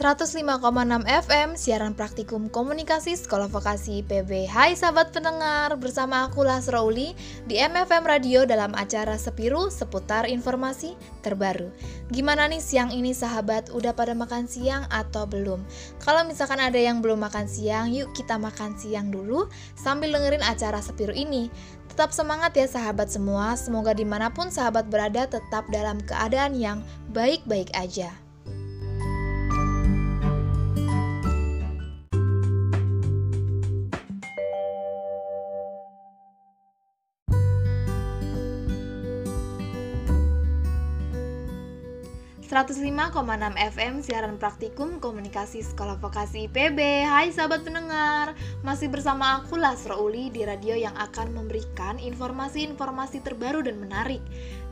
[0.00, 4.48] 105,6 FM siaran praktikum komunikasi Sekolah Vokasi IPB.
[4.48, 7.12] Hai sahabat pendengar, bersama aku Lasro Uli
[7.44, 11.68] di MFM Radio dalam acara Sepiru seputar informasi terbaru.
[12.08, 15.60] Gimana nih siang ini sahabat, udah pada makan siang atau belum?
[16.00, 20.80] Kalau misalkan ada yang belum makan siang, yuk kita makan siang dulu sambil dengerin acara
[20.80, 21.52] Sepiru ini.
[21.92, 26.80] Tetap semangat ya sahabat semua, semoga di mana pun sahabat berada tetap dalam keadaan yang
[27.12, 28.16] baik-baik aja.
[42.50, 43.14] 105,6
[43.78, 48.34] FM siaran praktikum komunikasi sekolah vokasi PB Hai sahabat pendengar
[48.66, 54.18] Masih bersama aku Lasro Uli di radio yang akan memberikan informasi-informasi terbaru dan menarik.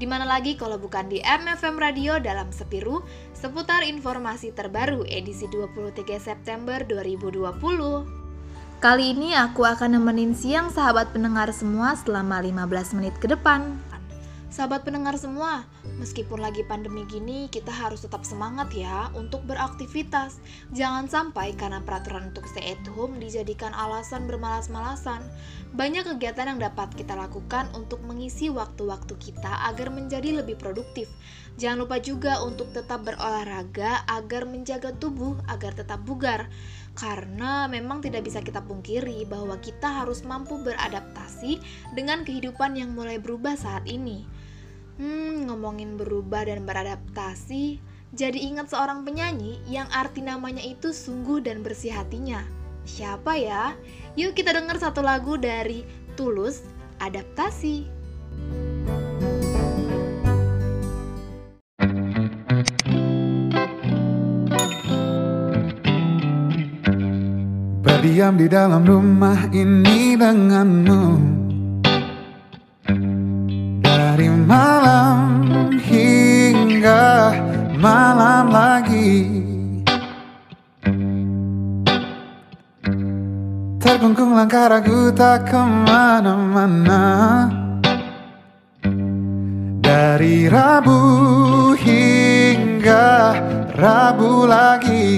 [0.00, 3.04] Di mana lagi kalau bukan di MFM Radio dalam Sepiru
[3.36, 7.60] Seputar informasi terbaru edisi 23 September 2020
[8.80, 13.76] Kali ini aku akan nemenin siang sahabat pendengar semua selama 15 menit ke depan
[14.46, 15.66] Sahabat pendengar semua,
[15.98, 20.38] meskipun lagi pandemi gini, kita harus tetap semangat ya untuk beraktivitas.
[20.70, 25.18] Jangan sampai karena peraturan untuk stay at home dijadikan alasan bermalas-malasan.
[25.74, 31.10] Banyak kegiatan yang dapat kita lakukan untuk mengisi waktu-waktu kita agar menjadi lebih produktif.
[31.58, 36.46] Jangan lupa juga untuk tetap berolahraga agar menjaga tubuh agar tetap bugar.
[36.96, 41.60] Karena memang tidak bisa kita pungkiri bahwa kita harus mampu beradaptasi
[41.92, 44.45] dengan kehidupan yang mulai berubah saat ini.
[44.96, 47.76] Hmm, ngomongin berubah dan beradaptasi,
[48.16, 52.40] jadi ingat seorang penyanyi yang arti namanya itu sungguh dan bersih hatinya.
[52.88, 53.76] Siapa ya?
[54.16, 55.84] Yuk kita dengar satu lagu dari
[56.16, 56.64] Tulus,
[56.96, 57.84] Adaptasi.
[67.84, 71.45] Berdiam di dalam rumah ini denganmu
[84.16, 87.04] Terkungkung langkah ragu tak ke mana-mana.
[89.84, 91.00] Dari Rabu
[91.76, 93.36] hingga
[93.76, 95.12] Rabu lagi.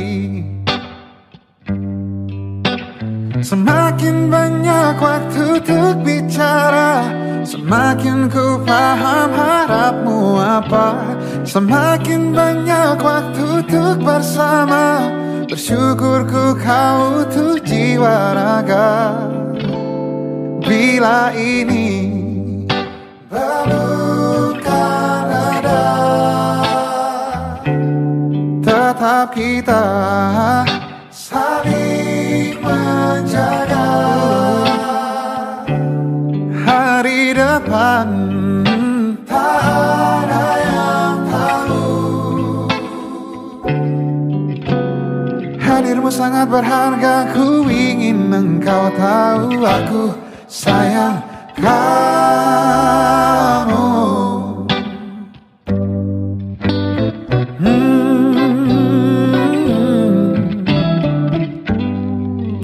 [3.39, 7.07] Semakin banyak waktu untuk bicara
[7.47, 11.15] Semakin ku paham harapmu apa.
[11.47, 15.07] Semakin banyak waktu untuk bersama
[15.47, 18.91] Bersyukur ku kau tuh jiwa raga
[20.67, 21.91] Bila ini
[23.31, 25.85] belum kan ada
[28.67, 29.85] Tetap kita
[46.19, 50.11] sangat berharga ku ingin engkau tahu aku
[50.51, 51.23] sayang
[51.55, 51.87] kamu.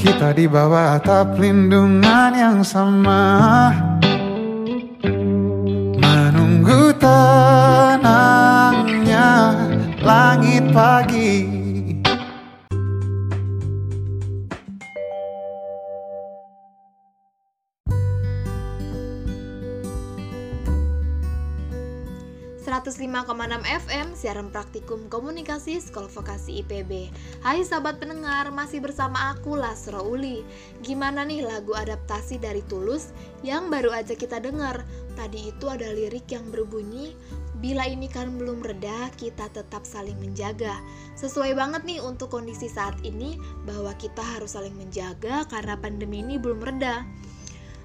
[0.02, 3.70] Kita di bawah atap lindungan yang sama.
[6.02, 8.34] Menunggu tenangnya
[10.02, 11.53] langit pagi
[22.94, 27.10] 105,6 FM siaran praktikum komunikasi Sekolah Vokasi IPB.
[27.42, 30.46] Hai sahabat pendengar, masih bersama aku Lasro Uli.
[30.78, 33.10] Gimana nih lagu adaptasi dari Tulus
[33.42, 34.86] yang baru aja kita dengar?
[35.18, 37.18] Tadi itu ada lirik yang berbunyi
[37.64, 40.84] Bila ini kan belum reda, kita tetap saling menjaga.
[41.16, 46.36] Sesuai banget nih untuk kondisi saat ini bahwa kita harus saling menjaga karena pandemi ini
[46.36, 47.08] belum reda.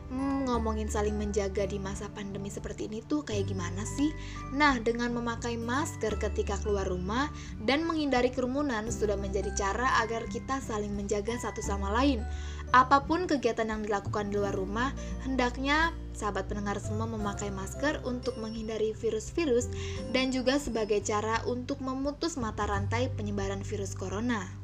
[0.10, 4.10] Hmm, ngomongin saling menjaga di masa pandemi seperti ini tuh kayak gimana sih?
[4.58, 7.30] Nah, dengan memakai masker ketika keluar rumah
[7.62, 12.26] dan menghindari kerumunan sudah menjadi cara agar kita saling menjaga satu sama lain.
[12.74, 14.90] Apa pun kegiatan yang dilakukan di luar rumah,
[15.26, 19.70] hendaknya sahabat pendengar semua memakai masker untuk menghindari virus-virus
[20.10, 24.59] dan juga sebagai cara untuk memutus mata rantai penyebaran virus corona.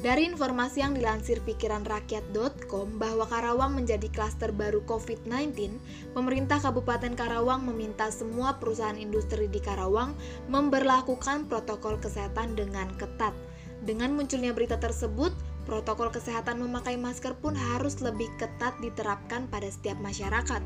[0.00, 5.76] Dari informasi yang dilansir pikiranrakyat.com bahwa Karawang menjadi klaster baru COVID-19,
[6.16, 10.16] pemerintah Kabupaten Karawang meminta semua perusahaan industri di Karawang
[10.48, 13.36] memberlakukan protokol kesehatan dengan ketat.
[13.84, 15.36] Dengan munculnya berita tersebut,
[15.70, 20.58] protokol kesehatan memakai masker pun harus lebih ketat diterapkan pada setiap masyarakat.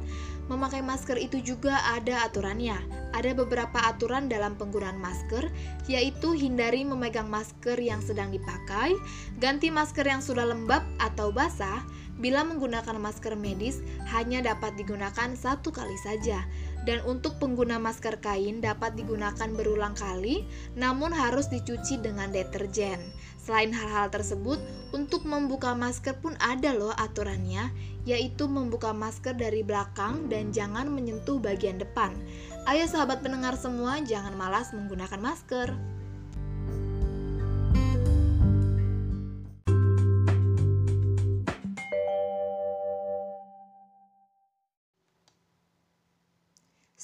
[0.48, 2.80] Memakai masker itu juga ada aturannya.
[3.12, 5.52] Ada beberapa aturan dalam penggunaan masker,
[5.84, 8.96] yaitu hindari memegang masker yang sedang dipakai,
[9.36, 11.84] ganti masker yang sudah lembab atau basah,
[12.16, 13.82] bila menggunakan masker medis
[14.14, 16.46] hanya dapat digunakan satu kali saja
[16.84, 20.44] dan untuk pengguna masker kain dapat digunakan berulang kali,
[20.76, 23.00] namun harus dicuci dengan deterjen.
[23.44, 24.56] Selain hal-hal tersebut,
[24.96, 27.68] untuk membuka masker pun ada loh aturannya,
[28.08, 32.16] yaitu membuka masker dari belakang dan jangan menyentuh bagian depan.
[32.64, 35.93] Ayo sahabat pendengar semua, jangan malas menggunakan masker.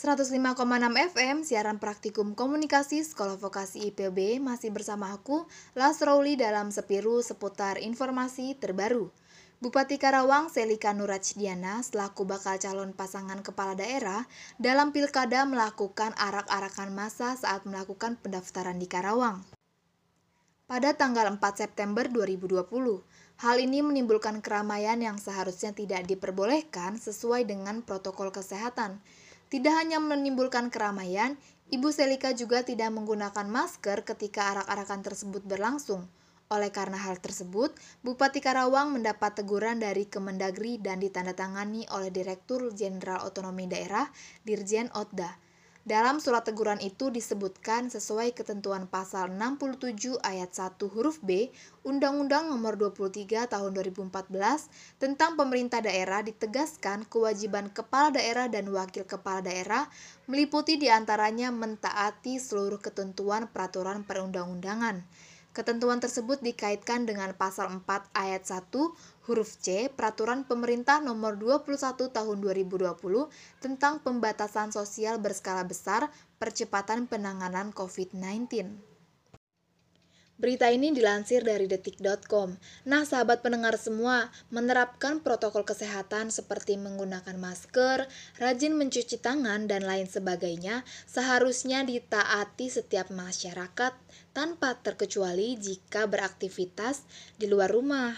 [0.00, 0.32] 105,6
[1.12, 5.44] FM siaran praktikum komunikasi Sekolah Vokasi IPB masih bersama aku
[5.76, 9.12] Las Rowli dalam Sepiru seputar informasi terbaru.
[9.60, 14.24] Bupati Karawang Selika Nurajdiana selaku bakal calon pasangan kepala daerah
[14.56, 19.44] dalam pilkada melakukan arak-arakan masa saat melakukan pendaftaran di Karawang.
[20.64, 22.56] Pada tanggal 4 September 2020,
[23.44, 28.96] hal ini menimbulkan keramaian yang seharusnya tidak diperbolehkan sesuai dengan protokol kesehatan
[29.50, 31.34] tidak hanya menimbulkan keramaian,
[31.74, 36.06] Ibu Selika juga tidak menggunakan masker ketika arak-arakan tersebut berlangsung.
[36.50, 43.22] Oleh karena hal tersebut, Bupati Karawang mendapat teguran dari Kemendagri dan ditandatangani oleh Direktur Jenderal
[43.22, 44.06] Otonomi Daerah
[44.42, 45.49] Dirjen Otda.
[45.80, 51.48] Dalam surat teguran itu disebutkan sesuai ketentuan pasal 67 ayat 1 huruf B
[51.88, 59.40] Undang-Undang Nomor 23 Tahun 2014 tentang pemerintah daerah ditegaskan kewajiban kepala daerah dan wakil kepala
[59.40, 59.88] daerah
[60.28, 65.00] meliputi di antaranya mentaati seluruh ketentuan peraturan perundang-undangan.
[65.50, 67.82] Ketentuan tersebut dikaitkan dengan pasal 4
[68.14, 68.70] ayat 1
[69.26, 72.86] huruf C Peraturan Pemerintah Nomor 21 Tahun 2020
[73.58, 76.06] tentang pembatasan sosial berskala besar
[76.38, 78.89] percepatan penanganan COVID-19.
[80.40, 82.56] Berita ini dilansir dari detik.com.
[82.88, 88.08] Nah, sahabat pendengar semua, menerapkan protokol kesehatan seperti menggunakan masker,
[88.40, 93.92] rajin mencuci tangan, dan lain sebagainya seharusnya ditaati setiap masyarakat
[94.32, 97.04] tanpa terkecuali jika beraktivitas
[97.36, 98.16] di luar rumah.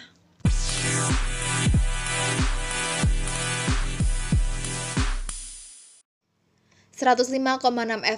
[7.02, 7.34] 105,6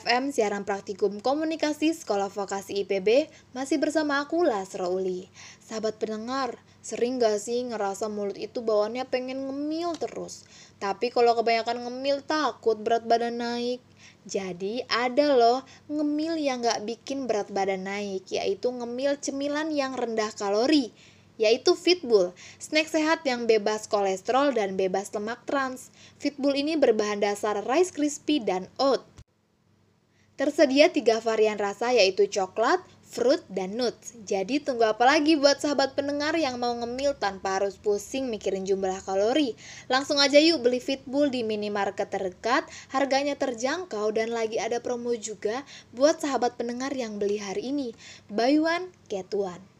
[0.04, 5.24] FM siaran praktikum komunikasi Sekolah Vokasi IPB masih bersama aku Lasro Uli.
[5.64, 10.44] Sahabat pendengar, sering gak sih ngerasa mulut itu bawaannya pengen ngemil terus?
[10.84, 13.80] Tapi kalau kebanyakan ngemil takut berat badan naik.
[14.28, 20.28] Jadi ada loh ngemil yang gak bikin berat badan naik, yaitu ngemil cemilan yang rendah
[20.36, 20.92] kalori
[21.36, 25.90] yaitu Fitbull, snack sehat yang bebas kolesterol dan bebas lemak trans.
[26.22, 29.02] Fitbull ini berbahan dasar Rice Crispy dan oat.
[30.34, 34.18] Tersedia tiga varian rasa yaitu coklat, fruit, dan nuts.
[34.26, 38.98] Jadi tunggu apa lagi buat sahabat pendengar yang mau ngemil tanpa harus pusing mikirin jumlah
[39.06, 39.54] kalori.
[39.86, 45.62] Langsung aja yuk beli Fitbull di minimarket terdekat, harganya terjangkau dan lagi ada promo juga
[45.94, 47.94] buat sahabat pendengar yang beli hari ini.
[48.26, 49.73] Buy one, get one.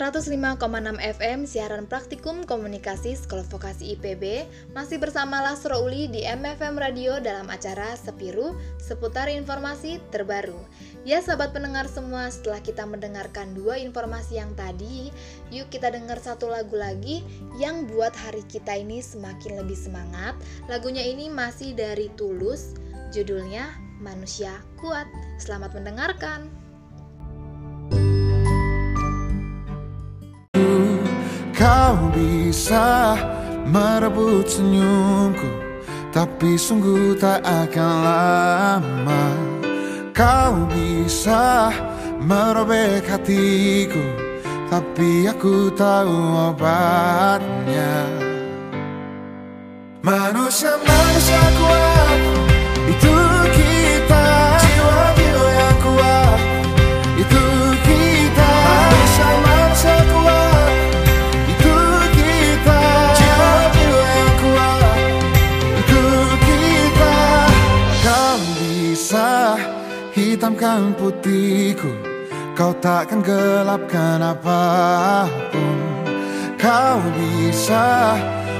[0.00, 7.20] 105,6 FM siaran praktikum komunikasi Sekolah Vokasi IPB masih bersama Lasro Uli di MFM Radio
[7.20, 10.56] dalam acara Sepiru seputar informasi terbaru.
[11.04, 15.12] Ya sahabat pendengar semua, setelah kita mendengarkan dua informasi yang tadi,
[15.52, 17.20] yuk kita dengar satu lagu lagi
[17.60, 20.32] yang buat hari kita ini semakin lebih semangat.
[20.72, 22.72] Lagunya ini masih dari Tulus,
[23.12, 23.68] judulnya
[24.00, 25.12] Manusia Kuat.
[25.36, 26.59] Selamat mendengarkan.
[31.60, 33.20] Kau bisa
[33.68, 35.44] merebut senyumku
[36.08, 39.24] Tapi sungguh tak akan lama.
[40.16, 41.68] Kau bisa
[42.16, 44.00] merobek hatiku
[44.72, 46.16] Tapi aku tahu
[46.48, 48.08] obatnya.
[50.00, 51.99] Manusia-manusia kuat
[70.54, 71.92] hitam putihku
[72.58, 75.78] Kau takkan gelapkan apa pun.
[76.60, 78.18] Kau bisa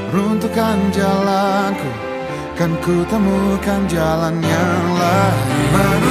[0.09, 1.91] runtuhkan jalanku
[2.57, 6.10] Kan ku temukan jalan yang lain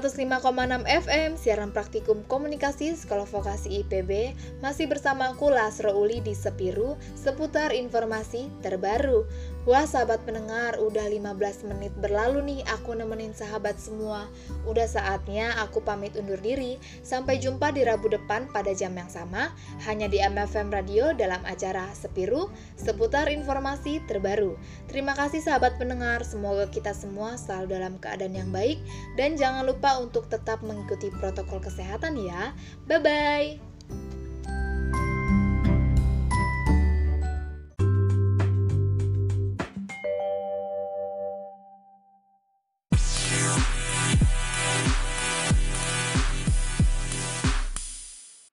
[0.00, 4.32] 105,6 FM siaran praktikum komunikasi Sekolah Vokasi IPB
[4.64, 9.28] masih bersama aku Lasro Uli di Sepiru seputar informasi terbaru.
[9.68, 14.24] Wah sahabat pendengar, udah 15 menit berlalu nih aku nemenin sahabat semua.
[14.64, 16.80] Udah saatnya aku pamit undur diri.
[17.04, 19.52] Sampai jumpa di Rabu depan pada jam yang sama
[19.84, 22.48] hanya di MFM Radio dalam acara Sepiru
[22.80, 24.56] seputar informasi terbaru.
[24.88, 28.80] Terima kasih sahabat pendengar, semoga kita semua selalu dalam keadaan yang baik
[29.20, 32.56] dan jangan lupa untuk tetap mengikuti protokol kesehatan ya.
[32.88, 33.69] Bye bye.